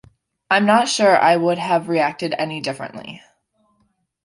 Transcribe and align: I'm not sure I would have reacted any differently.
I'm 0.49 0.65
not 0.65 0.87
sure 0.89 1.15
I 1.21 1.35
would 1.37 1.59
have 1.59 1.87
reacted 1.87 2.33
any 2.39 2.59
differently. 2.59 3.21